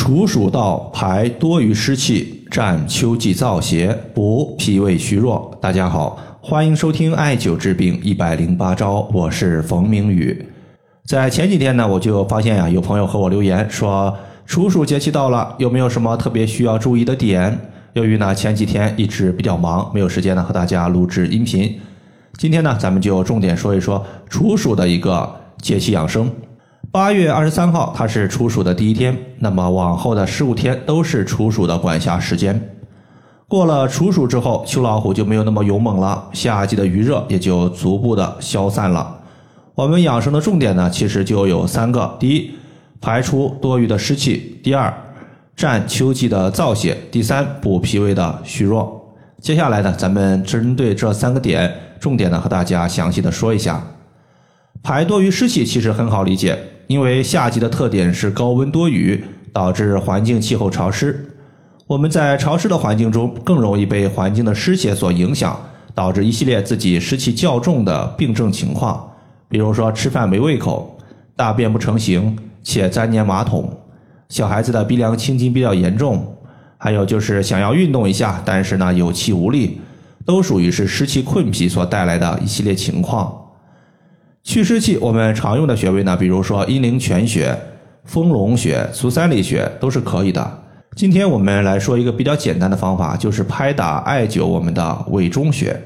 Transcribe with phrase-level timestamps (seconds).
[0.00, 5.54] 处暑到排多余湿气，占秋季燥邪，补脾胃虚弱。
[5.60, 10.42] 大家好，欢迎收听艾灸治病一百零八招，我是冯明宇。
[11.04, 14.16] 在前几天呢，我就发现呀，有朋友和我留言说，
[14.46, 17.56] 处暑节气到了，有没有什么特别需要注意的点？
[17.92, 21.78] 由于呢前几天一直比较忙，没有时间呢和大家录制音频。
[22.38, 25.30] 今天呢，咱们就重点说一说处暑的一个
[25.60, 26.32] 节气养生。
[26.92, 32.60] 八月二十三号，它是处暑的第一天，那么往后的十五天都是处暑的管辖时间。
[33.46, 39.20] 过了处暑之后，秋老虎就没有那么勇猛了，夏季的余热也就逐步的消散了。
[39.76, 42.50] 我们养生的重点呢，其实就有三个：第一，
[43.00, 44.92] 排出多余的湿气；第二，
[45.54, 49.14] 占秋季的燥邪；第三，补脾胃的虚弱。
[49.40, 53.80] 接下来呢，咱们针对这三个点，重点呢和大家详细的说一下。
[54.82, 56.58] 排多余湿气其实很好理解。
[56.90, 61.24] 因为夏季的特点是高温多雨，导致环境气候潮湿。
[61.86, 65.56] 我们在潮湿的环境中，更容易被环境的湿邪所影响，
[65.94, 69.08] 导致一系列自己湿气较重的病症情况。
[69.48, 70.98] 比如说吃饭没胃口、
[71.36, 73.72] 大便不成形且粘黏马桶、
[74.28, 76.36] 小孩子的鼻梁青筋比较严重，
[76.76, 79.80] 还有就是想要运动一下，但是呢有气无力，
[80.26, 83.32] 都属于是湿气困脾所带来的一系列情况。
[84.42, 87.56] 祛湿气，我们常用的穴位呢，比如说阴陵泉穴、
[88.04, 90.58] 丰隆穴、足三里穴都是可以的。
[90.96, 95.78] 今天我们来说一个比较简单的方法，就是拍打艾灸我们的委中穴。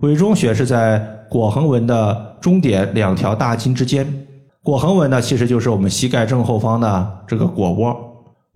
[0.00, 4.26] 委中穴是在腘横纹的中点两条大筋之间。
[4.64, 7.94] 腘横纹呢，其实就是我们膝盖正后方的这个腘窝。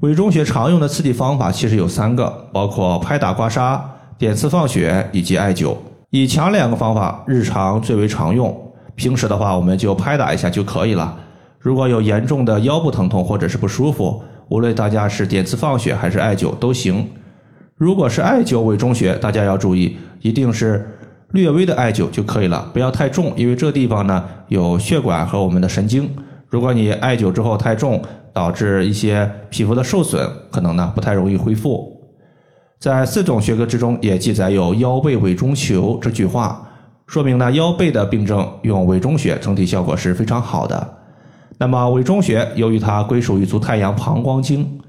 [0.00, 3.80] 委中穴常用的刺激方法其实有三个，包括拍打、刮痧、
[4.16, 5.76] 点刺放血以及艾灸。
[6.10, 8.63] 以前两个方法日常最为常用。
[8.94, 11.18] 平时的话，我们就拍打一下就可以了。
[11.58, 17.08] 如果有严重的腰部疼痛或者是不舒服，无论大家是点刺放血还是艾灸都行。
[17.76, 20.86] 如果是艾灸委中穴，大家要注意，一定是
[21.32, 26.08] 略微的艾灸就可以了，不要太重，因为这地方呢有血管和我们的神经。
[26.48, 28.00] 如果你艾灸之后太重，
[28.32, 31.90] 导致一些皮肤的受损，可能呢不太容易恢复。
[32.78, 36.68] 在四种穴科之中，也记载有腰背委中求这句话。
[37.06, 40.98] 说明呢，腰背的病症用委中穴整体效果是非常好的。
[41.58, 44.80] 那么委中穴由于它归属于足太阳膀胱经，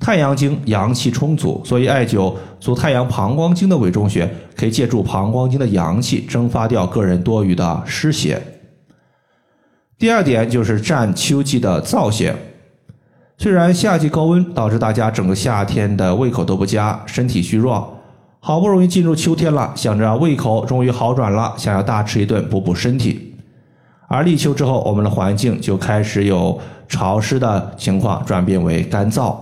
[0.00, 8.40] 太阳经阳气充足，所以艾灸足太阳膀胱经的委中穴，可以借助膀胱经的阳气蒸发掉个人多余的湿邪。
[9.98, 12.34] 第二点就是占秋季的燥邪。
[13.36, 17.99] 虽然夏季高温导致大家整个夏天的胃口都不佳，身体虚弱。
[18.42, 23.34] 好不容易进入秋天了，想着胃口终于好转了，想要大吃一顿补补身体。
[24.08, 26.58] 而立秋之后，我们的环境就开始有
[26.88, 29.36] 潮湿的情况，转变为干燥。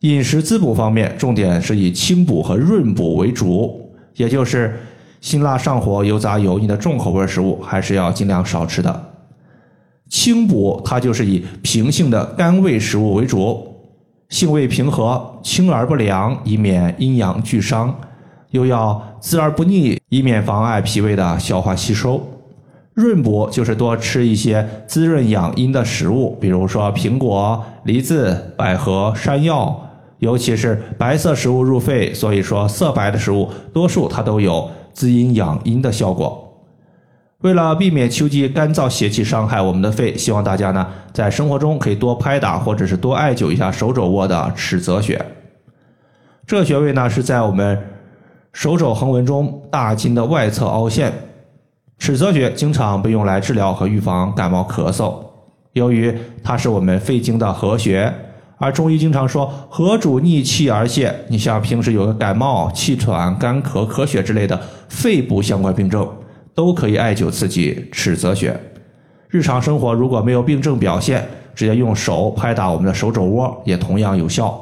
[0.00, 4.78] 饮食滋补方面，重点是以清补和润补为主，也就是
[5.20, 9.08] 辛辣上火、油炸油腻的重口味食物，还是要尽量少吃的。
[10.08, 13.75] 清补它就是以平性的甘味食物为主。
[14.36, 17.88] 性味平和，清而不凉，以免阴阳俱伤；
[18.50, 22.22] 又要滋而不腻，以免妨碍脾胃的消化吸收。
[22.92, 29.74] 润补就是多吃一些滋润养阴的食物，比如说苹果、梨子、百合、山药，
[30.18, 36.45] 尤其是白色食物入肺，所以说色白的食物多数它都有滋阴养阴的效果。
[37.46, 45.24] 为了避免秋季干燥邪气伤害我们的肺，希望大家呢在生活中可以多拍打或者是多艾灸一下手肘窝的尺泽穴。
[46.44, 47.80] 这穴位呢是在我们
[48.52, 51.12] 手肘横纹中大筋的外侧凹陷。
[52.00, 55.14] 尺泽穴经常被用来治疗和预防感冒咳嗽。
[55.74, 58.12] 由于它是我们肺经的合穴，
[58.58, 61.14] 而中医经常说合主逆气而泄。
[61.28, 66.04] 你像平时有个感冒、气喘、干咳、咳血之类的肺部相关病症。
[66.56, 68.58] 都可以艾灸刺激尺泽穴。
[69.28, 71.24] 日常生活如果没有病症表现，
[71.54, 74.58] 直接用手拍打我们的手肘窝也同样有效。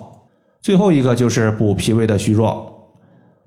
[0.60, 2.71] 最后一个就是补脾胃的虚弱。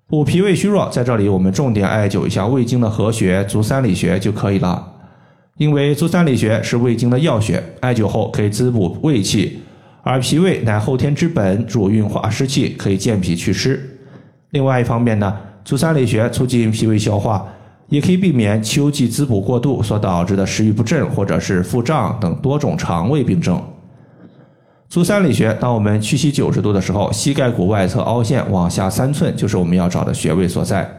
[0.08, 4.94] 补脾胃虚弱，在这里我们重点艾灸一下胃经的合穴足三里穴就可以了。
[5.58, 9.60] 因为足三里穴是胃经的要穴，艾灸后可以滋补胃气，
[10.04, 14.00] 而脾胃乃后天之本，主运化湿气，可以健脾祛湿。
[14.52, 15.36] 另外一方面呢，
[15.66, 17.46] 足三里穴促进脾胃消化。
[17.90, 23.62] 也可以避免秋季滋补过度所导致的食欲不振或者是腹胀等多种肠胃病症。
[24.90, 30.90] 足三里穴当我们屈膝九十度的时候膝盖骨外侧凹陷往下三寸就是我们要找的穴位所在。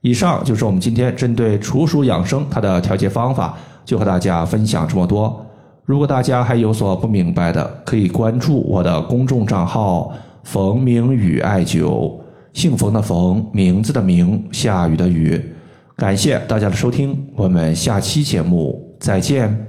[0.00, 5.44] 以上就是我们今天针对处暑养生它的调节方法就和大家分享这么多。
[5.84, 10.12] 如果大家还有所不明白的可以关注我的公众账号
[10.44, 12.12] 冯明宇艾灸。
[12.58, 15.40] 姓冯的冯名字的名下雨的雨。
[15.98, 19.67] 感谢大家的收听我们下期节目再见。